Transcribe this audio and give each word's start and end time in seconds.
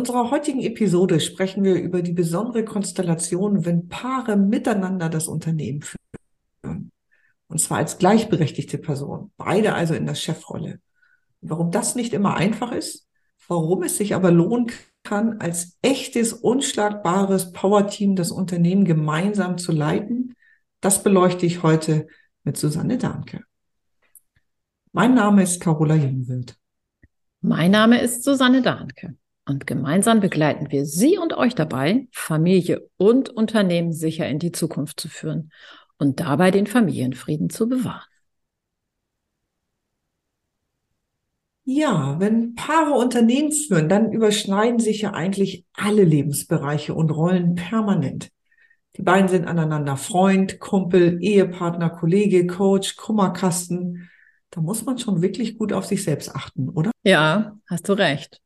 Unserer 0.00 0.30
heutigen 0.30 0.62
Episode 0.62 1.20
sprechen 1.20 1.62
wir 1.62 1.74
über 1.74 2.00
die 2.00 2.14
besondere 2.14 2.64
Konstellation, 2.64 3.66
wenn 3.66 3.88
Paare 3.88 4.34
miteinander 4.34 5.10
das 5.10 5.28
Unternehmen 5.28 5.82
führen. 5.82 6.90
Und 7.48 7.60
zwar 7.60 7.78
als 7.78 7.98
gleichberechtigte 7.98 8.78
Person. 8.78 9.30
Beide 9.36 9.74
also 9.74 9.92
in 9.92 10.06
der 10.06 10.14
Chefrolle. 10.14 10.80
Warum 11.42 11.70
das 11.70 11.96
nicht 11.96 12.14
immer 12.14 12.34
einfach 12.34 12.72
ist, 12.72 13.08
warum 13.46 13.82
es 13.82 13.98
sich 13.98 14.14
aber 14.14 14.30
lohnen 14.30 14.70
kann, 15.02 15.38
als 15.38 15.76
echtes, 15.82 16.32
unschlagbares 16.32 17.52
Powerteam 17.52 18.16
das 18.16 18.30
Unternehmen 18.30 18.86
gemeinsam 18.86 19.58
zu 19.58 19.70
leiten, 19.70 20.34
das 20.80 21.02
beleuchte 21.02 21.44
ich 21.44 21.62
heute 21.62 22.06
mit 22.42 22.56
Susanne 22.56 22.96
Danke. 22.96 23.44
Mein 24.92 25.12
Name 25.12 25.42
ist 25.42 25.60
Carola 25.60 25.94
Jungwild. 25.94 26.56
Mein 27.42 27.70
Name 27.70 28.00
ist 28.00 28.24
Susanne 28.24 28.62
Dahnke. 28.62 29.19
Und 29.46 29.66
gemeinsam 29.66 30.20
begleiten 30.20 30.70
wir 30.70 30.84
Sie 30.84 31.18
und 31.18 31.32
euch 31.36 31.54
dabei, 31.54 32.06
Familie 32.12 32.88
und 32.96 33.30
Unternehmen 33.30 33.92
sicher 33.92 34.28
in 34.28 34.38
die 34.38 34.52
Zukunft 34.52 35.00
zu 35.00 35.08
führen 35.08 35.50
und 35.98 36.20
dabei 36.20 36.50
den 36.50 36.66
Familienfrieden 36.66 37.50
zu 37.50 37.68
bewahren. 37.68 38.04
Ja, 41.64 42.18
wenn 42.18 42.54
Paare 42.54 42.92
Unternehmen 42.92 43.52
führen, 43.52 43.88
dann 43.88 44.12
überschneiden 44.12 44.80
sich 44.80 45.02
ja 45.02 45.12
eigentlich 45.12 45.64
alle 45.74 46.04
Lebensbereiche 46.04 46.94
und 46.94 47.10
Rollen 47.10 47.54
permanent. 47.54 48.30
Die 48.96 49.02
beiden 49.02 49.28
sind 49.28 49.46
aneinander 49.46 49.96
Freund, 49.96 50.58
Kumpel, 50.58 51.22
Ehepartner, 51.22 51.90
Kollege, 51.90 52.46
Coach, 52.46 52.96
Kummerkasten. 52.96 54.10
Da 54.50 54.60
muss 54.60 54.84
man 54.84 54.98
schon 54.98 55.22
wirklich 55.22 55.58
gut 55.58 55.72
auf 55.72 55.86
sich 55.86 56.02
selbst 56.02 56.34
achten, 56.34 56.68
oder? 56.70 56.90
Ja, 57.04 57.56
hast 57.68 57.88
du 57.88 57.92
recht. 57.92 58.40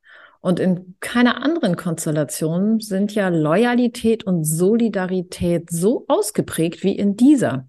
Und 0.44 0.60
in 0.60 0.96
keiner 1.00 1.42
anderen 1.42 1.74
Konstellation 1.74 2.78
sind 2.78 3.14
ja 3.14 3.28
Loyalität 3.28 4.24
und 4.24 4.44
Solidarität 4.44 5.70
so 5.70 6.04
ausgeprägt 6.06 6.84
wie 6.84 6.92
in 6.92 7.16
dieser. 7.16 7.66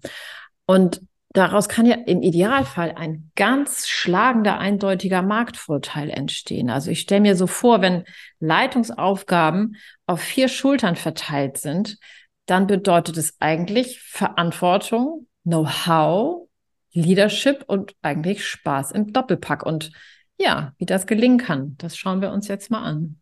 Und 0.66 1.00
daraus 1.30 1.70
kann 1.70 1.86
ja 1.86 1.96
im 2.04 2.20
Idealfall 2.20 2.92
ein 2.94 3.30
ganz 3.34 3.88
schlagender, 3.88 4.58
eindeutiger 4.58 5.22
Marktvorteil 5.22 6.10
entstehen. 6.10 6.68
Also 6.68 6.90
ich 6.90 7.00
stelle 7.00 7.22
mir 7.22 7.34
so 7.34 7.46
vor, 7.46 7.80
wenn 7.80 8.04
Leitungsaufgaben 8.40 9.76
auf 10.04 10.20
vier 10.20 10.48
Schultern 10.48 10.96
verteilt 10.96 11.56
sind, 11.56 11.96
dann 12.44 12.66
bedeutet 12.66 13.16
es 13.16 13.36
eigentlich 13.40 14.02
Verantwortung, 14.02 15.26
Know-how, 15.44 16.46
Leadership 16.92 17.64
und 17.68 17.94
eigentlich 18.02 18.44
Spaß 18.44 18.92
im 18.92 19.14
Doppelpack. 19.14 19.64
Und 19.64 19.92
ja, 20.38 20.72
wie 20.78 20.86
das 20.86 21.06
gelingen 21.06 21.38
kann, 21.38 21.76
das 21.78 21.96
schauen 21.96 22.20
wir 22.20 22.30
uns 22.32 22.48
jetzt 22.48 22.70
mal 22.70 22.82
an. 22.82 23.20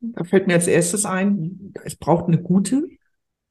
Da 0.00 0.24
fällt 0.24 0.46
mir 0.46 0.54
als 0.54 0.66
erstes 0.66 1.06
ein, 1.06 1.72
es 1.84 1.96
braucht 1.96 2.26
eine 2.26 2.42
gute, 2.42 2.86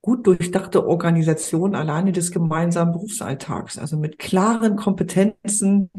gut 0.01 0.27
durchdachte 0.27 0.85
Organisation 0.85 1.75
alleine 1.75 2.11
des 2.11 2.31
gemeinsamen 2.31 2.91
Berufsalltags, 2.91 3.79
also 3.79 3.97
mit 3.97 4.19
klaren 4.19 4.75
Kompetenzen 4.75 5.89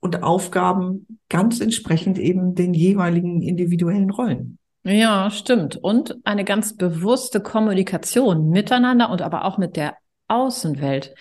und 0.00 0.22
Aufgaben 0.24 1.20
ganz 1.28 1.60
entsprechend 1.60 2.18
eben 2.18 2.54
den 2.54 2.74
jeweiligen 2.74 3.42
individuellen 3.42 4.10
Rollen. 4.10 4.58
Ja, 4.84 5.30
stimmt. 5.30 5.76
Und 5.76 6.16
eine 6.24 6.44
ganz 6.44 6.76
bewusste 6.76 7.40
Kommunikation 7.40 8.48
miteinander 8.48 9.10
und 9.10 9.22
aber 9.22 9.44
auch 9.44 9.58
mit 9.58 9.76
der 9.76 9.96
Außenwelt. 10.26 11.14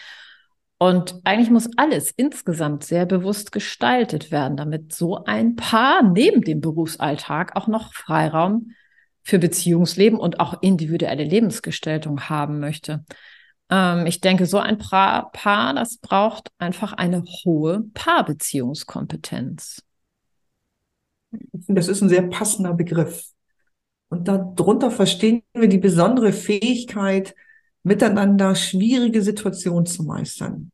Und 0.82 1.22
eigentlich 1.26 1.52
muss 1.52 1.70
alles 1.78 2.10
insgesamt 2.10 2.84
sehr 2.84 3.06
bewusst 3.06 3.52
gestaltet 3.52 4.32
werden, 4.32 4.58
damit 4.58 4.96
so 4.96 5.24
ein 5.26 5.56
Paar 5.56 6.02
neben 6.02 6.42
dem 6.42 6.60
Berufsalltag 6.60 7.56
auch 7.56 7.68
noch 7.68 7.94
Freiraum 7.94 8.72
für 9.22 9.38
Beziehungsleben 9.38 10.18
und 10.18 10.40
auch 10.40 10.64
individuelle 10.64 11.24
Lebensgestaltung 11.24 12.30
haben 12.30 12.60
möchte. 12.60 13.06
Ähm, 13.70 14.08
ich 14.08 14.22
denke, 14.22 14.48
so 14.48 14.58
ein 14.58 14.80
Paar, 14.80 15.30
das 15.76 15.98
braucht 15.98 16.52
einfach 16.58 16.94
eine 16.94 17.26
hohe 17.46 17.84
Paarbeziehungskompetenz. 17.94 19.84
Das 21.68 21.90
ist 21.90 22.02
ein 22.02 22.10
sehr 22.10 22.24
passender 22.24 22.74
Begriff. 22.74 23.26
Und 24.10 24.28
darunter 24.28 24.90
verstehen 24.90 25.44
wir 25.54 25.70
die 25.70 25.78
besondere 25.78 26.34
Fähigkeit, 26.34 27.36
miteinander 27.84 28.56
schwierige 28.56 29.22
Situationen 29.22 29.86
zu 29.86 30.04
meistern. 30.04 30.72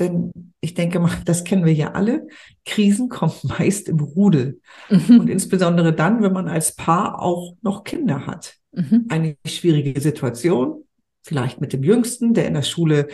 Denn 0.00 0.32
ich 0.60 0.74
denke 0.74 0.98
mal, 0.98 1.12
das 1.24 1.44
kennen 1.44 1.64
wir 1.64 1.74
ja 1.74 1.92
alle. 1.92 2.26
Krisen 2.64 3.08
kommen 3.08 3.34
meist 3.42 3.88
im 3.88 4.00
Rudel. 4.00 4.60
Mhm. 4.88 5.20
Und 5.20 5.30
insbesondere 5.30 5.94
dann, 5.94 6.22
wenn 6.22 6.32
man 6.32 6.48
als 6.48 6.74
Paar 6.74 7.22
auch 7.22 7.54
noch 7.62 7.84
Kinder 7.84 8.26
hat. 8.26 8.56
Mhm. 8.72 9.06
Eine 9.08 9.36
schwierige 9.46 10.00
Situation, 10.00 10.84
vielleicht 11.22 11.60
mit 11.60 11.72
dem 11.72 11.82
Jüngsten, 11.82 12.34
der 12.34 12.46
in 12.46 12.54
der 12.54 12.62
Schule 12.62 13.08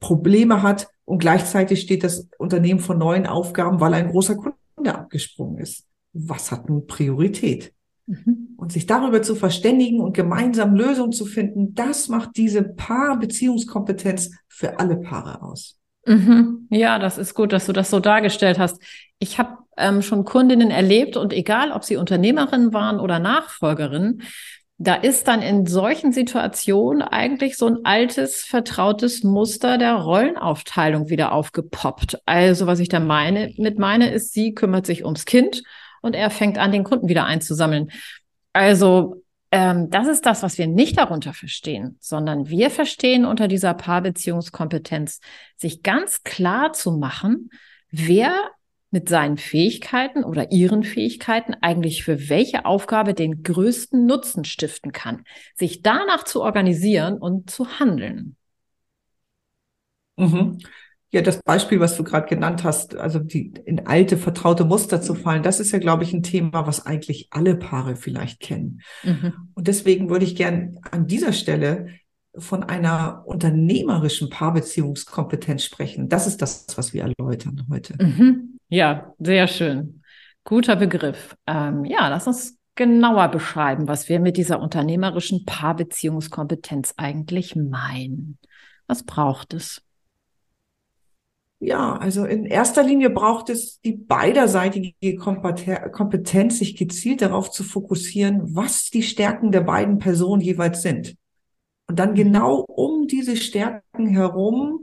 Probleme 0.00 0.62
hat. 0.62 0.88
Und 1.04 1.18
gleichzeitig 1.18 1.80
steht 1.80 2.04
das 2.04 2.28
Unternehmen 2.38 2.80
vor 2.80 2.94
neuen 2.94 3.26
Aufgaben, 3.26 3.80
weil 3.80 3.94
ein 3.94 4.10
großer 4.10 4.36
Kunde 4.36 4.94
abgesprungen 4.94 5.58
ist. 5.58 5.86
Was 6.12 6.50
hat 6.50 6.68
nun 6.68 6.86
Priorität? 6.86 7.72
Mhm. 8.10 8.54
Und 8.56 8.72
sich 8.72 8.86
darüber 8.86 9.22
zu 9.22 9.36
verständigen 9.36 10.00
und 10.00 10.14
gemeinsam 10.14 10.74
Lösungen 10.74 11.12
zu 11.12 11.24
finden, 11.26 11.74
das 11.74 12.08
macht 12.08 12.30
diese 12.36 12.64
Paarbeziehungskompetenz 12.64 14.32
für 14.48 14.80
alle 14.80 14.96
Paare 14.96 15.42
aus. 15.42 15.78
Mhm. 16.06 16.66
Ja, 16.70 16.98
das 16.98 17.18
ist 17.18 17.34
gut, 17.34 17.52
dass 17.52 17.66
du 17.66 17.72
das 17.72 17.88
so 17.88 18.00
dargestellt 18.00 18.58
hast. 18.58 18.82
Ich 19.20 19.38
habe 19.38 19.58
ähm, 19.76 20.02
schon 20.02 20.24
Kundinnen 20.24 20.72
erlebt 20.72 21.16
und 21.16 21.32
egal, 21.32 21.70
ob 21.70 21.84
sie 21.84 21.96
Unternehmerinnen 21.96 22.72
waren 22.72 22.98
oder 22.98 23.20
Nachfolgerinnen, 23.20 24.22
da 24.78 24.94
ist 24.94 25.28
dann 25.28 25.42
in 25.42 25.66
solchen 25.66 26.10
Situationen 26.10 27.02
eigentlich 27.02 27.58
so 27.58 27.66
ein 27.66 27.84
altes, 27.84 28.42
vertrautes 28.42 29.22
Muster 29.22 29.78
der 29.78 29.94
Rollenaufteilung 29.94 31.10
wieder 31.10 31.32
aufgepoppt. 31.32 32.18
Also, 32.26 32.66
was 32.66 32.80
ich 32.80 32.88
da 32.88 32.98
meine, 32.98 33.52
mit 33.56 33.78
meine, 33.78 34.10
ist, 34.10 34.32
sie 34.32 34.52
kümmert 34.54 34.86
sich 34.86 35.04
ums 35.04 35.26
Kind 35.26 35.62
und 36.00 36.14
er 36.14 36.30
fängt 36.30 36.58
an, 36.58 36.72
den 36.72 36.84
Kunden 36.84 37.08
wieder 37.08 37.24
einzusammeln. 37.24 37.90
Also 38.52 39.22
ähm, 39.52 39.90
das 39.90 40.06
ist 40.06 40.26
das, 40.26 40.42
was 40.42 40.58
wir 40.58 40.66
nicht 40.66 40.98
darunter 40.98 41.32
verstehen, 41.32 41.96
sondern 42.00 42.48
wir 42.48 42.70
verstehen 42.70 43.24
unter 43.24 43.48
dieser 43.48 43.74
Paarbeziehungskompetenz, 43.74 45.20
sich 45.56 45.82
ganz 45.82 46.22
klar 46.22 46.72
zu 46.72 46.92
machen, 46.92 47.50
wer 47.90 48.32
mit 48.92 49.08
seinen 49.08 49.36
Fähigkeiten 49.36 50.24
oder 50.24 50.50
ihren 50.50 50.82
Fähigkeiten 50.82 51.54
eigentlich 51.60 52.02
für 52.02 52.28
welche 52.28 52.64
Aufgabe 52.64 53.14
den 53.14 53.42
größten 53.42 54.04
Nutzen 54.04 54.44
stiften 54.44 54.92
kann, 54.92 55.24
sich 55.54 55.82
danach 55.82 56.24
zu 56.24 56.42
organisieren 56.42 57.18
und 57.18 57.50
zu 57.50 57.78
handeln. 57.78 58.36
Mhm. 60.16 60.58
Ja, 61.12 61.22
das 61.22 61.42
Beispiel, 61.42 61.80
was 61.80 61.96
du 61.96 62.04
gerade 62.04 62.28
genannt 62.28 62.62
hast, 62.62 62.94
also 62.96 63.18
die 63.18 63.52
in 63.64 63.86
alte 63.86 64.16
vertraute 64.16 64.64
Muster 64.64 65.02
zu 65.02 65.14
fallen, 65.14 65.42
das 65.42 65.58
ist 65.58 65.72
ja, 65.72 65.80
glaube 65.80 66.04
ich, 66.04 66.12
ein 66.12 66.22
Thema, 66.22 66.66
was 66.66 66.86
eigentlich 66.86 67.28
alle 67.30 67.56
Paare 67.56 67.96
vielleicht 67.96 68.40
kennen. 68.40 68.80
Mhm. 69.02 69.32
Und 69.54 69.66
deswegen 69.66 70.08
würde 70.08 70.24
ich 70.24 70.36
gern 70.36 70.78
an 70.90 71.08
dieser 71.08 71.32
Stelle 71.32 71.88
von 72.36 72.62
einer 72.62 73.24
unternehmerischen 73.26 74.30
Paarbeziehungskompetenz 74.30 75.64
sprechen. 75.64 76.08
Das 76.08 76.28
ist 76.28 76.40
das, 76.42 76.66
was 76.76 76.94
wir 76.94 77.02
erläutern 77.02 77.66
heute. 77.68 77.94
Mhm. 78.00 78.58
Ja, 78.68 79.12
sehr 79.18 79.48
schön. 79.48 80.02
Guter 80.44 80.76
Begriff. 80.76 81.36
Ähm, 81.46 81.84
ja, 81.84 82.08
lass 82.08 82.28
uns 82.28 82.56
genauer 82.76 83.28
beschreiben, 83.28 83.88
was 83.88 84.08
wir 84.08 84.20
mit 84.20 84.36
dieser 84.36 84.60
unternehmerischen 84.60 85.44
Paarbeziehungskompetenz 85.44 86.94
eigentlich 86.96 87.56
meinen. 87.56 88.38
Was 88.86 89.02
braucht 89.02 89.54
es? 89.54 89.82
Ja, 91.62 91.96
also 91.96 92.24
in 92.24 92.46
erster 92.46 92.82
Linie 92.82 93.10
braucht 93.10 93.50
es 93.50 93.80
die 93.82 93.92
beiderseitige 93.92 95.16
Kompetenz, 95.16 96.58
sich 96.58 96.74
gezielt 96.74 97.20
darauf 97.20 97.50
zu 97.50 97.64
fokussieren, 97.64 98.56
was 98.56 98.88
die 98.88 99.02
Stärken 99.02 99.52
der 99.52 99.60
beiden 99.60 99.98
Personen 99.98 100.40
jeweils 100.40 100.80
sind. 100.80 101.16
Und 101.86 101.98
dann 101.98 102.12
mhm. 102.12 102.16
genau 102.16 102.64
um 102.66 103.06
diese 103.06 103.36
Stärken 103.36 104.06
herum 104.06 104.80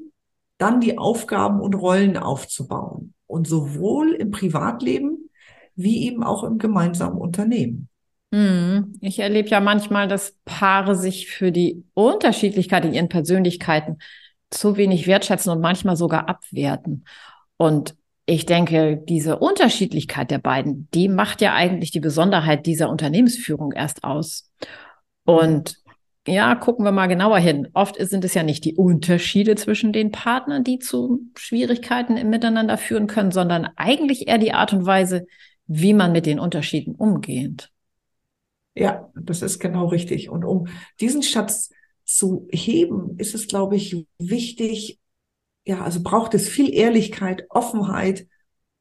dann 0.60 0.80
die 0.80 0.98
Aufgaben 0.98 1.62
und 1.62 1.74
Rollen 1.74 2.16
aufzubauen. 2.16 3.14
Und 3.26 3.48
sowohl 3.48 4.14
im 4.14 4.32
Privatleben 4.32 5.30
wie 5.76 6.06
eben 6.06 6.24
auch 6.24 6.44
im 6.44 6.58
gemeinsamen 6.58 7.18
Unternehmen. 7.18 7.88
Hm, 8.34 8.98
ich 9.00 9.20
erlebe 9.20 9.48
ja 9.48 9.62
manchmal, 9.62 10.08
dass 10.08 10.36
Paare 10.44 10.96
sich 10.96 11.30
für 11.30 11.52
die 11.52 11.84
Unterschiedlichkeit 11.94 12.84
in 12.84 12.94
ihren 12.94 13.10
Persönlichkeiten 13.10 14.00
zu 14.50 14.78
wenig 14.78 15.08
wertschätzen 15.08 15.52
und 15.52 15.62
manchmal 15.62 15.96
sogar 15.96 16.30
abwerten. 16.30 17.06
Und 17.58 17.96
ich 18.26 18.46
denke, 18.46 19.02
diese 19.08 19.40
Unterschiedlichkeit 19.40 20.32
der 20.32 20.40
beiden, 20.40 20.90
die 20.94 21.08
macht 21.08 21.42
ja 21.42 21.54
eigentlich 21.54 21.92
die 21.92 22.00
Besonderheit 22.00 22.66
dieser 22.66 22.90
Unternehmensführung 22.90 23.72
erst 23.72 24.04
aus. 24.04 24.52
Und 25.26 25.78
ja, 26.28 26.56
gucken 26.56 26.84
wir 26.84 26.92
mal 26.92 27.08
genauer 27.08 27.40
hin. 27.40 27.70
Oft 27.74 27.96
sind 27.98 28.26
es 28.26 28.34
ja 28.34 28.44
nicht 28.44 28.66
die 28.66 28.76
Unterschiede 28.76 29.56
zwischen 29.56 29.94
den 29.94 30.12
Partnern, 30.12 30.66
die 30.66 30.78
zu 30.78 31.22
Schwierigkeiten 31.38 32.18
im 32.18 32.30
Miteinander 32.30 32.78
führen 32.78 33.08
können, 33.08 33.32
sondern 33.32 33.70
eigentlich 33.78 34.28
eher 34.28 34.38
die 34.38 34.54
Art 34.54 34.74
und 34.74 34.86
Weise, 34.86 35.26
wie 35.68 35.94
man 35.94 36.12
mit 36.12 36.26
den 36.26 36.40
Unterschieden 36.40 36.96
umgeht. 36.96 37.70
Ja, 38.76 39.10
das 39.16 39.42
ist 39.42 39.60
genau 39.60 39.88
richtig. 39.88 40.30
Und 40.30 40.44
um 40.44 40.68
diesen 41.00 41.24
Schatz 41.24 41.72
zu 42.08 42.48
heben, 42.52 43.18
ist 43.20 43.36
es, 43.36 43.48
glaube 43.48 43.76
ich, 43.76 44.08
wichtig, 44.18 45.00
ja, 45.66 45.82
also 45.82 46.02
braucht 46.02 46.34
es 46.34 46.48
viel 46.48 46.74
Ehrlichkeit, 46.74 47.46
Offenheit 47.50 48.28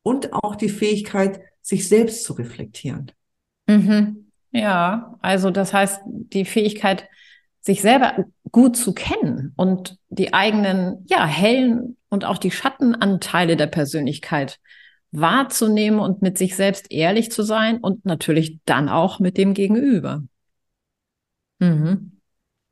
und 0.02 0.32
auch 0.32 0.54
die 0.54 0.68
Fähigkeit, 0.68 1.40
sich 1.60 1.88
selbst 1.88 2.22
zu 2.22 2.34
reflektieren. 2.34 3.10
Mhm. 3.66 4.30
Ja, 4.52 5.18
also 5.20 5.50
das 5.50 5.74
heißt, 5.74 6.00
die 6.06 6.44
Fähigkeit, 6.44 7.08
sich 7.60 7.82
selber 7.82 8.24
gut 8.52 8.76
zu 8.76 8.94
kennen 8.94 9.52
und 9.56 9.98
die 10.08 10.32
eigenen, 10.32 11.04
ja, 11.08 11.26
hellen 11.26 11.96
und 12.08 12.24
auch 12.24 12.38
die 12.38 12.52
Schattenanteile 12.52 13.56
der 13.56 13.66
Persönlichkeit 13.66 14.60
wahrzunehmen 15.10 15.98
und 15.98 16.22
mit 16.22 16.38
sich 16.38 16.54
selbst 16.54 16.92
ehrlich 16.92 17.32
zu 17.32 17.42
sein 17.42 17.78
und 17.78 18.04
natürlich 18.04 18.60
dann 18.66 18.88
auch 18.88 19.18
mit 19.18 19.36
dem 19.36 19.52
Gegenüber. 19.52 20.22
Mhm. 21.58 22.15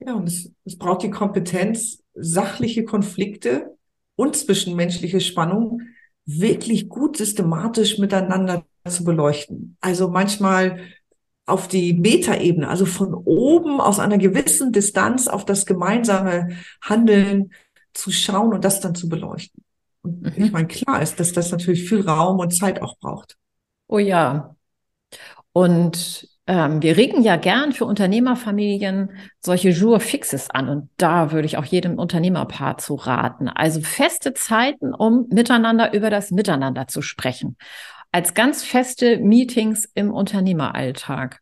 Ja, 0.06 0.14
und 0.14 0.28
es, 0.28 0.50
es 0.64 0.76
braucht 0.76 1.02
die 1.02 1.10
Kompetenz, 1.10 2.02
sachliche 2.14 2.84
Konflikte 2.84 3.76
und 4.16 4.36
zwischenmenschliche 4.36 5.20
Spannung 5.20 5.82
wirklich 6.26 6.88
gut 6.88 7.16
systematisch 7.16 7.98
miteinander 7.98 8.64
zu 8.88 9.04
beleuchten. 9.04 9.76
Also 9.80 10.08
manchmal 10.08 10.80
auf 11.46 11.68
die 11.68 11.92
Metaebene, 11.94 12.68
also 12.68 12.86
von 12.86 13.14
oben 13.14 13.80
aus 13.80 13.98
einer 13.98 14.18
gewissen 14.18 14.72
Distanz 14.72 15.28
auf 15.28 15.44
das 15.44 15.66
gemeinsame 15.66 16.56
Handeln 16.80 17.52
zu 17.92 18.10
schauen 18.10 18.54
und 18.54 18.64
das 18.64 18.80
dann 18.80 18.94
zu 18.94 19.08
beleuchten. 19.08 19.62
Und 20.02 20.22
mhm. 20.22 20.44
ich 20.44 20.52
meine, 20.52 20.68
klar 20.68 21.02
ist, 21.02 21.20
dass 21.20 21.32
das 21.32 21.50
natürlich 21.50 21.88
viel 21.88 22.00
Raum 22.00 22.38
und 22.38 22.54
Zeit 22.54 22.80
auch 22.80 22.98
braucht. 22.98 23.36
Oh 23.86 23.98
ja. 23.98 24.56
Und 25.52 26.28
ähm, 26.46 26.82
wir 26.82 26.96
regen 26.96 27.22
ja 27.22 27.36
gern 27.36 27.72
für 27.72 27.86
Unternehmerfamilien 27.86 29.10
solche 29.40 29.70
Jour 29.70 30.00
fixes 30.00 30.50
an. 30.50 30.68
Und 30.68 30.90
da 30.96 31.32
würde 31.32 31.46
ich 31.46 31.56
auch 31.56 31.64
jedem 31.64 31.98
Unternehmerpaar 31.98 32.78
zu 32.78 32.94
raten. 32.94 33.48
Also 33.48 33.80
feste 33.80 34.34
Zeiten, 34.34 34.94
um 34.94 35.26
miteinander 35.30 35.94
über 35.94 36.10
das 36.10 36.30
Miteinander 36.30 36.86
zu 36.86 37.00
sprechen. 37.00 37.56
Als 38.12 38.34
ganz 38.34 38.62
feste 38.62 39.18
Meetings 39.18 39.88
im 39.94 40.12
Unternehmeralltag. 40.12 41.40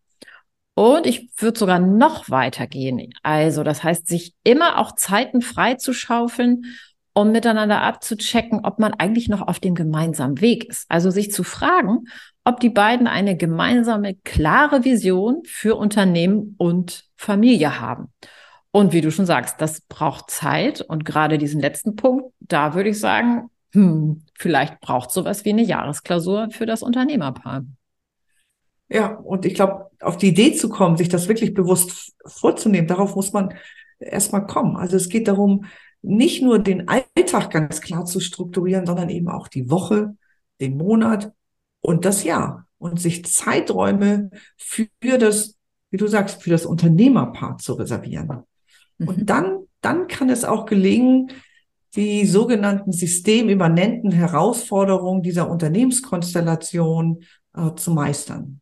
Und 0.74 1.06
ich 1.06 1.30
würde 1.36 1.58
sogar 1.58 1.80
noch 1.80 2.30
weiter 2.30 2.66
gehen. 2.66 3.12
Also, 3.22 3.62
das 3.62 3.84
heißt, 3.84 4.06
sich 4.06 4.34
immer 4.42 4.78
auch 4.78 4.94
Zeiten 4.94 5.42
frei 5.42 5.74
zu 5.74 5.92
schaufeln, 5.92 6.64
um 7.14 7.32
miteinander 7.32 7.82
abzuchecken, 7.82 8.60
ob 8.64 8.78
man 8.78 8.94
eigentlich 8.94 9.28
noch 9.28 9.46
auf 9.46 9.60
dem 9.60 9.74
gemeinsamen 9.74 10.40
Weg 10.40 10.64
ist. 10.64 10.86
Also 10.88 11.10
sich 11.10 11.30
zu 11.32 11.44
fragen, 11.44 12.04
ob 12.44 12.60
die 12.60 12.70
beiden 12.70 13.06
eine 13.06 13.36
gemeinsame, 13.36 14.14
klare 14.24 14.84
Vision 14.84 15.42
für 15.44 15.76
Unternehmen 15.76 16.54
und 16.58 17.04
Familie 17.16 17.80
haben. 17.80 18.12
Und 18.70 18.94
wie 18.94 19.02
du 19.02 19.10
schon 19.10 19.26
sagst, 19.26 19.60
das 19.60 19.82
braucht 19.82 20.30
Zeit. 20.30 20.80
Und 20.80 21.04
gerade 21.04 21.36
diesen 21.36 21.60
letzten 21.60 21.94
Punkt, 21.94 22.32
da 22.40 22.74
würde 22.74 22.88
ich 22.88 22.98
sagen, 22.98 23.50
hm, 23.74 24.24
vielleicht 24.34 24.80
braucht 24.80 25.10
sowas 25.10 25.44
wie 25.44 25.50
eine 25.50 25.62
Jahresklausur 25.62 26.48
für 26.50 26.66
das 26.66 26.82
Unternehmerpaar. 26.82 27.64
Ja, 28.88 29.14
und 29.14 29.46
ich 29.46 29.54
glaube, 29.54 29.90
auf 30.00 30.16
die 30.18 30.28
Idee 30.28 30.52
zu 30.54 30.68
kommen, 30.68 30.96
sich 30.96 31.08
das 31.08 31.28
wirklich 31.28 31.54
bewusst 31.54 32.14
vorzunehmen, 32.26 32.86
darauf 32.86 33.14
muss 33.14 33.32
man 33.32 33.54
erstmal 33.98 34.46
kommen. 34.46 34.76
Also 34.76 34.96
es 34.96 35.08
geht 35.08 35.28
darum, 35.28 35.64
nicht 36.02 36.42
nur 36.42 36.58
den 36.58 36.88
Alltag 36.88 37.50
ganz 37.50 37.80
klar 37.80 38.04
zu 38.04 38.20
strukturieren, 38.20 38.86
sondern 38.86 39.08
eben 39.08 39.28
auch 39.28 39.48
die 39.48 39.70
Woche, 39.70 40.16
den 40.60 40.76
Monat 40.76 41.32
und 41.80 42.04
das 42.04 42.24
Jahr 42.24 42.66
und 42.78 43.00
sich 43.00 43.24
Zeiträume 43.24 44.30
für 44.56 44.88
das, 45.18 45.56
wie 45.90 45.96
du 45.96 46.06
sagst, 46.08 46.42
für 46.42 46.50
das 46.50 46.66
Unternehmerpaar 46.66 47.58
zu 47.58 47.74
reservieren. 47.74 48.44
Mhm. 48.98 49.08
Und 49.08 49.30
dann, 49.30 49.58
dann 49.80 50.08
kann 50.08 50.28
es 50.28 50.44
auch 50.44 50.66
gelingen, 50.66 51.30
die 51.94 52.24
sogenannten 52.26 52.92
systemimmanenten 52.92 54.12
Herausforderungen 54.12 55.22
dieser 55.22 55.50
Unternehmenskonstellation 55.50 57.22
äh, 57.54 57.74
zu 57.76 57.92
meistern. 57.92 58.60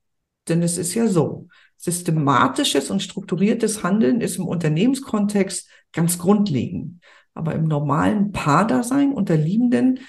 Denn 0.49 0.63
es 0.63 0.79
ist 0.79 0.95
ja 0.95 1.07
so, 1.07 1.47
systematisches 1.77 2.91
und 2.91 3.03
strukturiertes 3.03 3.83
Handeln 3.83 4.21
ist 4.21 4.37
im 4.37 4.47
Unternehmenskontext 4.47 5.69
ganz 5.93 6.19
grundlegend. 6.19 7.01
Aber 7.41 7.55
im 7.55 7.65
normalen 7.65 8.33
Paardasein 8.33 9.15
unter 9.15 9.35
Liebenden 9.35 10.01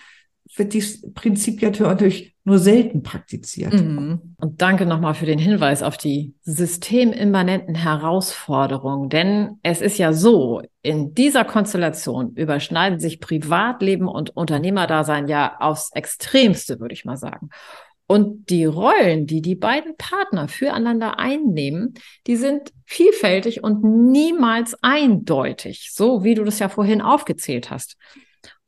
wird 0.57 0.73
dieses 0.73 1.13
Prinzip 1.13 1.61
ja 1.61 1.69
natürlich 1.69 2.35
nur 2.43 2.59
selten 2.59 3.03
praktiziert. 3.03 3.71
Mhm. 3.71 4.35
Und 4.35 4.61
danke 4.61 4.85
nochmal 4.85 5.13
für 5.13 5.25
den 5.25 5.39
Hinweis 5.39 5.81
auf 5.81 5.95
die 5.95 6.33
systemimmanenten 6.41 7.73
Herausforderungen. 7.73 9.07
Denn 9.07 9.59
es 9.63 9.79
ist 9.79 9.97
ja 9.97 10.11
so, 10.11 10.61
in 10.81 11.13
dieser 11.13 11.45
Konstellation 11.45 12.33
überschneiden 12.33 12.99
sich 12.99 13.21
Privatleben 13.21 14.09
und 14.09 14.35
Unternehmerdasein 14.35 15.29
ja 15.29 15.55
aufs 15.59 15.91
Extremste, 15.93 16.81
würde 16.81 16.93
ich 16.93 17.05
mal 17.05 17.17
sagen. 17.17 17.49
Und 18.11 18.49
die 18.49 18.65
Rollen, 18.65 19.25
die 19.25 19.41
die 19.41 19.55
beiden 19.55 19.95
Partner 19.95 20.49
füreinander 20.49 21.17
einnehmen, 21.17 21.93
die 22.27 22.35
sind 22.35 22.73
vielfältig 22.85 23.63
und 23.63 23.85
niemals 23.85 24.75
eindeutig, 24.81 25.91
so 25.93 26.21
wie 26.21 26.35
du 26.35 26.43
das 26.43 26.59
ja 26.59 26.67
vorhin 26.67 27.01
aufgezählt 27.01 27.69
hast. 27.71 27.95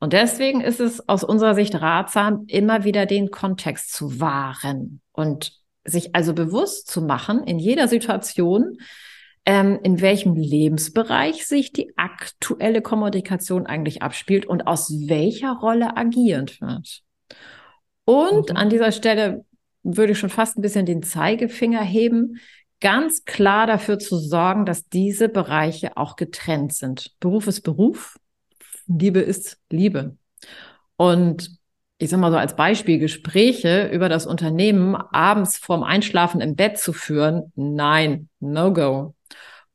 Und 0.00 0.14
deswegen 0.14 0.62
ist 0.62 0.80
es 0.80 1.06
aus 1.10 1.24
unserer 1.24 1.54
Sicht 1.54 1.74
ratsam, 1.74 2.44
immer 2.46 2.84
wieder 2.84 3.04
den 3.04 3.30
Kontext 3.30 3.92
zu 3.92 4.18
wahren 4.18 5.02
und 5.12 5.52
sich 5.84 6.14
also 6.14 6.32
bewusst 6.32 6.88
zu 6.88 7.02
machen 7.02 7.44
in 7.44 7.58
jeder 7.58 7.86
Situation, 7.86 8.78
ähm, 9.44 9.78
in 9.82 10.00
welchem 10.00 10.36
Lebensbereich 10.36 11.46
sich 11.46 11.70
die 11.70 11.92
aktuelle 11.98 12.80
Kommunikation 12.80 13.66
eigentlich 13.66 14.00
abspielt 14.00 14.46
und 14.46 14.66
aus 14.66 14.90
welcher 15.06 15.52
Rolle 15.52 15.98
agierend 15.98 16.62
wird. 16.62 17.02
Und 18.04 18.50
mhm. 18.50 18.56
an 18.56 18.70
dieser 18.70 18.92
Stelle 18.92 19.44
würde 19.82 20.12
ich 20.12 20.18
schon 20.18 20.30
fast 20.30 20.58
ein 20.58 20.62
bisschen 20.62 20.86
den 20.86 21.02
Zeigefinger 21.02 21.82
heben, 21.82 22.40
ganz 22.80 23.24
klar 23.24 23.66
dafür 23.66 23.98
zu 23.98 24.18
sorgen, 24.18 24.66
dass 24.66 24.88
diese 24.88 25.28
Bereiche 25.28 25.96
auch 25.96 26.16
getrennt 26.16 26.74
sind. 26.74 27.12
Beruf 27.20 27.46
ist 27.46 27.62
Beruf, 27.62 28.18
Liebe 28.86 29.20
ist 29.20 29.58
Liebe. 29.70 30.16
Und 30.96 31.58
ich 31.98 32.10
sag 32.10 32.20
mal 32.20 32.30
so 32.30 32.36
als 32.36 32.56
Beispiel, 32.56 32.98
Gespräche 32.98 33.88
über 33.92 34.08
das 34.08 34.26
Unternehmen 34.26 34.96
abends 34.96 35.58
vorm 35.58 35.82
Einschlafen 35.82 36.40
im 36.40 36.56
Bett 36.56 36.78
zu 36.78 36.92
führen, 36.92 37.52
nein, 37.54 38.28
no 38.40 38.72
go. 38.72 39.13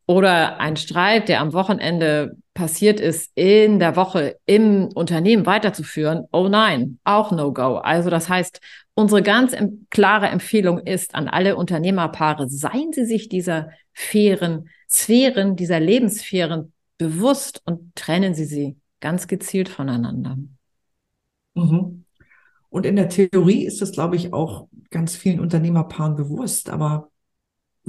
Oder 0.09 0.59
ein 0.59 0.75
Streit, 0.75 1.29
der 1.29 1.39
am 1.39 1.53
Wochenende 1.53 2.35
passiert 2.55 2.99
ist, 2.99 3.31
in 3.35 3.77
der 3.77 3.95
Woche 3.95 4.37
im 4.47 4.89
Unternehmen 4.95 5.45
weiterzuführen, 5.45 6.25
oh 6.31 6.47
nein, 6.47 6.97
auch 7.03 7.31
No-Go. 7.31 7.75
Also 7.75 8.09
das 8.09 8.27
heißt, 8.27 8.59
unsere 8.95 9.21
ganz 9.21 9.55
klare 9.91 10.25
Empfehlung 10.29 10.79
ist 10.79 11.13
an 11.13 11.27
alle 11.27 11.55
Unternehmerpaare, 11.55 12.49
seien 12.49 12.91
Sie 12.91 13.05
sich 13.05 13.29
dieser 13.29 13.69
fairen 13.93 14.69
Sphären, 14.89 15.55
dieser 15.55 15.79
Lebenssphären 15.79 16.73
bewusst 16.97 17.61
und 17.65 17.93
trennen 17.93 18.33
Sie 18.33 18.45
sie 18.45 18.77
ganz 19.01 19.27
gezielt 19.27 19.69
voneinander. 19.69 20.39
Mhm. 21.53 22.05
Und 22.71 22.85
in 22.87 22.95
der 22.95 23.09
Theorie 23.09 23.63
ist 23.63 23.79
das, 23.79 23.91
glaube 23.91 24.15
ich, 24.15 24.33
auch 24.33 24.69
ganz 24.89 25.15
vielen 25.15 25.39
Unternehmerpaaren 25.39 26.15
bewusst, 26.15 26.71
aber 26.71 27.11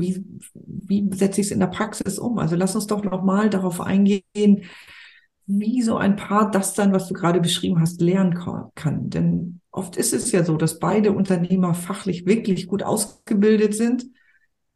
wie, 0.00 0.24
wie 0.54 1.08
setze 1.12 1.40
ich 1.40 1.48
es 1.48 1.52
in 1.52 1.60
der 1.60 1.68
Praxis 1.68 2.18
um? 2.18 2.38
Also 2.38 2.56
lass 2.56 2.74
uns 2.74 2.86
doch 2.86 3.04
nochmal 3.04 3.50
darauf 3.50 3.80
eingehen, 3.80 4.64
wie 5.46 5.82
so 5.82 5.96
ein 5.96 6.16
Paar 6.16 6.50
das 6.50 6.74
dann, 6.74 6.92
was 6.92 7.08
du 7.08 7.14
gerade 7.14 7.40
beschrieben 7.40 7.80
hast, 7.80 8.00
lernen 8.00 8.38
kann. 8.74 9.10
Denn 9.10 9.60
oft 9.70 9.96
ist 9.96 10.12
es 10.12 10.32
ja 10.32 10.44
so, 10.44 10.56
dass 10.56 10.78
beide 10.78 11.12
Unternehmer 11.12 11.74
fachlich 11.74 12.26
wirklich 12.26 12.66
gut 12.66 12.82
ausgebildet 12.82 13.74
sind, 13.74 14.06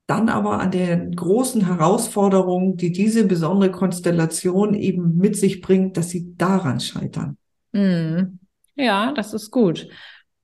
dann 0.07 0.29
aber 0.29 0.61
an 0.61 0.71
der 0.71 0.97
großen 0.99 1.67
Herausforderung, 1.67 2.77
die 2.77 2.93
diese 2.93 3.25
besondere 3.27 3.71
Konstellation 3.71 4.75
eben 4.75 5.17
mit 5.17 5.37
sich 5.37 5.61
bringt, 5.61 5.97
dass 5.97 6.11
sie 6.11 6.37
daran 6.37 6.81
scheitern. 6.81 7.39
Mm. 7.73 8.39
Ja, 8.77 9.13
das 9.13 9.33
ist 9.33 9.51
gut. 9.51 9.89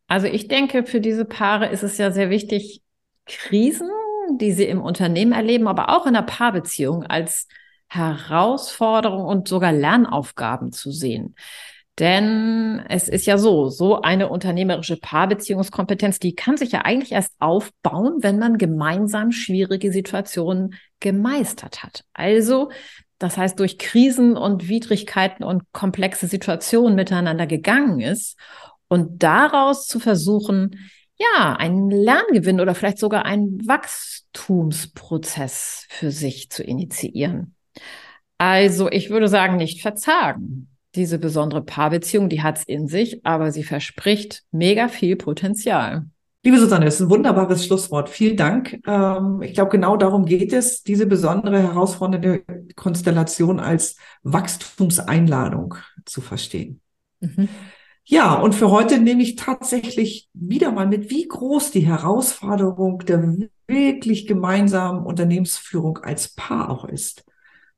Also 0.06 0.26
ich 0.26 0.48
denke, 0.48 0.86
für 0.86 1.00
diese 1.00 1.24
Paare 1.24 1.68
ist 1.68 1.82
es 1.82 1.98
ja 1.98 2.10
sehr 2.10 2.30
wichtig, 2.30 2.82
Krisen 3.26 3.90
die 4.38 4.52
sie 4.52 4.64
im 4.64 4.80
Unternehmen 4.80 5.32
erleben, 5.32 5.68
aber 5.68 5.90
auch 5.90 6.06
in 6.06 6.14
der 6.14 6.22
Paarbeziehung 6.22 7.04
als 7.04 7.46
Herausforderung 7.88 9.24
und 9.24 9.48
sogar 9.48 9.72
Lernaufgaben 9.72 10.72
zu 10.72 10.92
sehen. 10.92 11.34
Denn 11.98 12.82
es 12.88 13.08
ist 13.08 13.26
ja 13.26 13.36
so, 13.36 13.68
so 13.68 14.00
eine 14.00 14.30
unternehmerische 14.30 14.96
Paarbeziehungskompetenz, 14.96 16.18
die 16.18 16.34
kann 16.34 16.56
sich 16.56 16.72
ja 16.72 16.82
eigentlich 16.82 17.12
erst 17.12 17.34
aufbauen, 17.40 18.18
wenn 18.20 18.38
man 18.38 18.56
gemeinsam 18.56 19.32
schwierige 19.32 19.92
Situationen 19.92 20.74
gemeistert 21.00 21.82
hat. 21.82 22.04
Also, 22.14 22.70
das 23.18 23.36
heißt, 23.36 23.60
durch 23.60 23.76
Krisen 23.76 24.36
und 24.36 24.68
Widrigkeiten 24.68 25.44
und 25.44 25.64
komplexe 25.72 26.26
Situationen 26.26 26.94
miteinander 26.94 27.46
gegangen 27.46 28.00
ist 28.00 28.38
und 28.88 29.22
daraus 29.22 29.86
zu 29.86 30.00
versuchen, 30.00 30.76
ja, 31.20 31.54
einen 31.54 31.90
Lerngewinn 31.90 32.60
oder 32.60 32.74
vielleicht 32.74 32.98
sogar 32.98 33.26
einen 33.26 33.66
Wachstumsprozess 33.66 35.86
für 35.90 36.10
sich 36.10 36.50
zu 36.50 36.62
initiieren. 36.62 37.54
Also 38.38 38.90
ich 38.90 39.10
würde 39.10 39.28
sagen, 39.28 39.56
nicht 39.56 39.82
verzagen. 39.82 40.68
Diese 40.94 41.18
besondere 41.18 41.60
Paarbeziehung, 41.62 42.30
die 42.30 42.42
hat 42.42 42.58
es 42.58 42.64
in 42.64 42.88
sich, 42.88 43.24
aber 43.24 43.52
sie 43.52 43.64
verspricht 43.64 44.44
mega 44.50 44.88
viel 44.88 45.16
Potenzial. 45.16 46.06
Liebe 46.42 46.58
Susanne, 46.58 46.86
das 46.86 46.94
ist 46.94 47.02
ein 47.02 47.10
wunderbares 47.10 47.66
Schlusswort. 47.66 48.08
Vielen 48.08 48.38
Dank. 48.38 48.80
Ähm, 48.86 49.42
ich 49.42 49.52
glaube, 49.52 49.70
genau 49.70 49.98
darum 49.98 50.24
geht 50.24 50.54
es, 50.54 50.82
diese 50.82 51.04
besondere 51.06 51.62
herausfordernde 51.62 52.44
Konstellation 52.76 53.60
als 53.60 53.96
Wachstumseinladung 54.22 55.74
zu 56.06 56.22
verstehen. 56.22 56.80
Mhm. 57.20 57.50
Ja, 58.10 58.34
und 58.34 58.56
für 58.56 58.72
heute 58.72 58.98
nehme 58.98 59.22
ich 59.22 59.36
tatsächlich 59.36 60.28
wieder 60.34 60.72
mal 60.72 60.88
mit, 60.88 61.10
wie 61.10 61.28
groß 61.28 61.70
die 61.70 61.86
Herausforderung 61.86 62.98
der 63.06 63.36
wirklich 63.68 64.26
gemeinsamen 64.26 65.06
Unternehmensführung 65.06 65.98
als 65.98 66.34
Paar 66.34 66.70
auch 66.70 66.84
ist. 66.84 67.24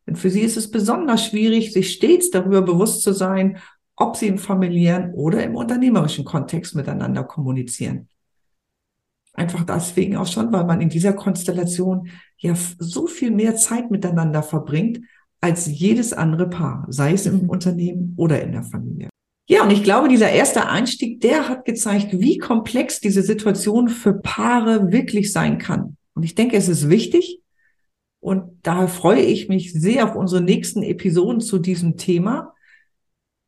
Denn 0.07 0.17
für 0.17 0.31
sie 0.31 0.41
ist 0.41 0.57
es 0.57 0.71
besonders 0.71 1.27
schwierig, 1.27 1.75
sich 1.75 1.93
stets 1.93 2.31
darüber 2.31 2.63
bewusst 2.63 3.03
zu 3.03 3.13
sein, 3.13 3.59
ob 3.95 4.17
sie 4.17 4.27
im 4.27 4.39
familiären 4.39 5.13
oder 5.13 5.45
im 5.45 5.55
unternehmerischen 5.55 6.25
Kontext 6.25 6.75
miteinander 6.75 7.25
kommunizieren. 7.25 8.09
Einfach 9.35 9.65
deswegen 9.65 10.17
auch 10.17 10.27
schon, 10.27 10.51
weil 10.51 10.65
man 10.65 10.81
in 10.81 10.89
dieser 10.89 11.13
Konstellation 11.13 12.09
ja 12.39 12.55
so 12.79 13.07
viel 13.07 13.33
mehr 13.33 13.57
Zeit 13.57 13.91
miteinander 13.91 14.43
verbringt 14.43 15.01
als 15.43 15.67
jedes 15.67 16.15
andere 16.15 16.49
Paar, 16.49 16.87
sei 16.89 17.13
es 17.13 17.27
im 17.27 17.43
mhm. 17.43 17.51
Unternehmen 17.51 18.15
oder 18.17 18.41
in 18.41 18.53
der 18.53 18.63
Familie. 18.63 19.12
Ja, 19.49 19.65
und 19.65 19.71
ich 19.71 19.83
glaube, 19.83 20.09
dieser 20.09 20.31
erste 20.31 20.69
Einstieg, 20.69 21.21
der 21.21 21.49
hat 21.49 21.65
gezeigt, 21.65 22.19
wie 22.19 22.39
komplex 22.39 23.01
diese 23.01 23.23
Situation 23.23 23.89
für 23.89 24.15
Paare 24.15 24.93
wirklich 24.93 25.33
sein 25.33 25.59
kann. 25.59 25.97
Und 26.15 26.23
ich 26.23 26.35
denke, 26.35 26.57
es 26.57 26.69
ist 26.69 26.89
wichtig. 26.89 27.41
Und 28.21 28.61
daher 28.63 28.89
freue 28.89 29.23
ich 29.23 29.49
mich 29.49 29.73
sehr 29.73 30.05
auf 30.05 30.15
unsere 30.15 30.43
nächsten 30.43 30.83
Episoden 30.83 31.41
zu 31.41 31.59
diesem 31.59 31.97
Thema. 31.97 32.55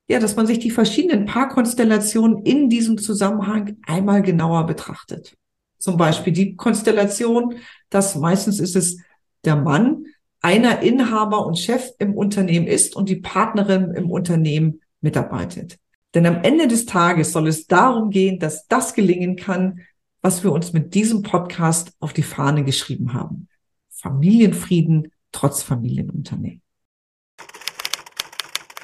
Ja, 0.08 0.18
dass 0.18 0.36
man 0.36 0.46
sich 0.46 0.58
die 0.58 0.70
verschiedenen 0.70 1.26
Paarkonstellationen 1.26 2.44
in 2.44 2.68
diesem 2.68 2.98
Zusammenhang 2.98 3.76
einmal 3.86 4.20
genauer 4.20 4.66
betrachtet. 4.66 5.36
Zum 5.78 5.96
Beispiel 5.96 6.32
die 6.32 6.56
Konstellation, 6.56 7.54
dass 7.88 8.16
meistens 8.16 8.58
ist 8.58 8.74
es 8.74 8.98
der 9.44 9.56
Mann, 9.56 10.06
einer 10.40 10.80
Inhaber 10.80 11.46
und 11.46 11.58
Chef 11.58 11.90
im 11.98 12.14
Unternehmen 12.14 12.66
ist 12.66 12.96
und 12.96 13.08
die 13.08 13.16
Partnerin 13.16 13.92
im 13.92 14.10
Unternehmen 14.10 14.80
mitarbeitet. 15.00 15.78
Denn 16.14 16.26
am 16.26 16.42
Ende 16.42 16.68
des 16.68 16.86
Tages 16.86 17.32
soll 17.32 17.48
es 17.48 17.66
darum 17.66 18.10
gehen, 18.10 18.38
dass 18.38 18.68
das 18.68 18.94
gelingen 18.94 19.34
kann, 19.36 19.80
was 20.22 20.44
wir 20.44 20.52
uns 20.52 20.72
mit 20.72 20.94
diesem 20.94 21.22
Podcast 21.22 21.92
auf 21.98 22.12
die 22.12 22.22
Fahne 22.22 22.64
geschrieben 22.64 23.12
haben. 23.12 23.48
Familienfrieden 23.90 25.12
trotz 25.32 25.62
Familienunternehmen. 25.62 26.62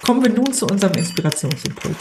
Kommen 0.03 0.25
wir 0.25 0.33
nun 0.33 0.53
zu 0.53 0.67
unserem 0.67 0.95
Inspirationsimpuls. 0.95 1.97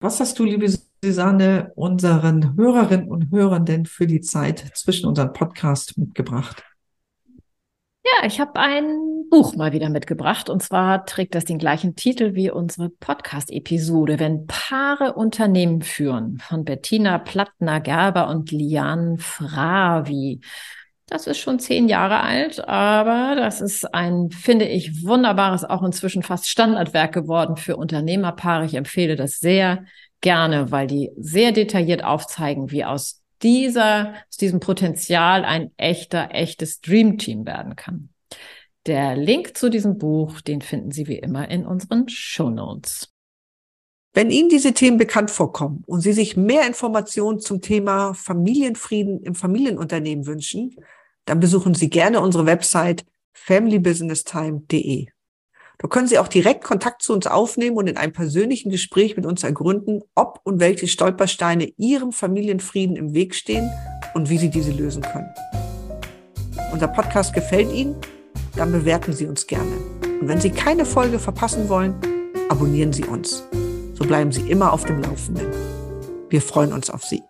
Was 0.00 0.20
hast 0.20 0.38
du, 0.38 0.44
liebe 0.44 0.72
Susanne, 1.04 1.72
unseren 1.76 2.56
Hörerinnen 2.56 3.08
und 3.08 3.30
Hörern 3.30 3.66
denn 3.66 3.84
für 3.84 4.06
die 4.06 4.20
Zeit 4.20 4.70
zwischen 4.74 5.06
unseren 5.06 5.32
Podcast 5.32 5.98
mitgebracht? 5.98 6.64
Ja, 8.04 8.26
ich 8.26 8.40
habe 8.40 8.58
ein 8.58 9.28
Buch 9.30 9.54
mal 9.54 9.72
wieder 9.72 9.88
mitgebracht 9.88 10.50
und 10.50 10.60
zwar 10.62 11.06
trägt 11.06 11.34
das 11.36 11.44
den 11.44 11.58
gleichen 11.58 11.94
Titel 11.94 12.34
wie 12.34 12.50
unsere 12.50 12.88
Podcast-Episode, 12.88 14.18
wenn 14.18 14.46
Paare 14.46 15.12
Unternehmen 15.14 15.82
führen 15.82 16.38
von 16.38 16.64
Bettina 16.64 17.18
Plattner-Gerber 17.18 18.28
und 18.28 18.50
Lian 18.50 19.18
Fravi. 19.18 20.40
Das 21.06 21.28
ist 21.28 21.38
schon 21.38 21.60
zehn 21.60 21.88
Jahre 21.88 22.20
alt, 22.20 22.66
aber 22.66 23.36
das 23.36 23.60
ist 23.60 23.94
ein, 23.94 24.30
finde 24.30 24.66
ich, 24.66 25.04
wunderbares, 25.04 25.64
auch 25.64 25.82
inzwischen 25.82 26.22
fast 26.22 26.48
Standardwerk 26.48 27.12
geworden 27.12 27.56
für 27.56 27.76
Unternehmerpaare. 27.76 28.64
Ich 28.64 28.74
empfehle 28.74 29.14
das 29.14 29.38
sehr 29.38 29.84
gerne, 30.20 30.72
weil 30.72 30.88
die 30.88 31.12
sehr 31.16 31.52
detailliert 31.52 32.02
aufzeigen, 32.02 32.70
wie 32.70 32.84
aus 32.84 33.21
dieser, 33.42 34.14
aus 34.28 34.36
diesem 34.36 34.60
Potenzial 34.60 35.44
ein 35.44 35.70
echter, 35.76 36.30
echtes 36.32 36.80
Dreamteam 36.80 37.46
werden 37.46 37.76
kann. 37.76 38.08
Der 38.86 39.16
Link 39.16 39.56
zu 39.56 39.70
diesem 39.70 39.98
Buch, 39.98 40.40
den 40.40 40.60
finden 40.60 40.90
Sie 40.90 41.06
wie 41.06 41.18
immer 41.18 41.48
in 41.48 41.66
unseren 41.66 42.08
Show. 42.08 42.50
Wenn 44.14 44.30
Ihnen 44.30 44.48
diese 44.48 44.74
Themen 44.74 44.98
bekannt 44.98 45.30
vorkommen 45.30 45.84
und 45.86 46.00
Sie 46.00 46.12
sich 46.12 46.36
mehr 46.36 46.66
Informationen 46.66 47.38
zum 47.38 47.60
Thema 47.60 48.12
Familienfrieden 48.14 49.22
im 49.22 49.34
Familienunternehmen 49.34 50.26
wünschen, 50.26 50.74
dann 51.24 51.38
besuchen 51.38 51.74
Sie 51.74 51.90
gerne 51.90 52.20
unsere 52.20 52.44
Website 52.44 53.04
familybusinesstime.de. 53.34 55.11
Da 55.82 55.88
können 55.88 56.06
Sie 56.06 56.20
auch 56.20 56.28
direkt 56.28 56.62
Kontakt 56.62 57.02
zu 57.02 57.12
uns 57.12 57.26
aufnehmen 57.26 57.76
und 57.76 57.88
in 57.88 57.96
einem 57.96 58.12
persönlichen 58.12 58.70
Gespräch 58.70 59.16
mit 59.16 59.26
uns 59.26 59.42
ergründen, 59.42 60.00
ob 60.14 60.38
und 60.44 60.60
welche 60.60 60.86
Stolpersteine 60.86 61.72
Ihrem 61.76 62.12
Familienfrieden 62.12 62.94
im 62.94 63.14
Weg 63.14 63.34
stehen 63.34 63.68
und 64.14 64.30
wie 64.30 64.38
Sie 64.38 64.48
diese 64.48 64.70
lösen 64.70 65.02
können. 65.02 65.28
Unser 66.72 66.86
Podcast 66.86 67.34
gefällt 67.34 67.72
Ihnen? 67.72 67.96
Dann 68.54 68.70
bewerten 68.70 69.12
Sie 69.12 69.26
uns 69.26 69.46
gerne. 69.48 69.72
Und 70.20 70.28
wenn 70.28 70.40
Sie 70.40 70.50
keine 70.50 70.84
Folge 70.84 71.18
verpassen 71.18 71.68
wollen, 71.68 71.94
abonnieren 72.48 72.92
Sie 72.92 73.04
uns. 73.04 73.42
So 73.94 74.04
bleiben 74.04 74.30
Sie 74.30 74.48
immer 74.48 74.72
auf 74.72 74.84
dem 74.84 75.02
Laufenden. 75.02 75.48
Wir 76.28 76.40
freuen 76.40 76.72
uns 76.72 76.90
auf 76.90 77.02
Sie. 77.02 77.22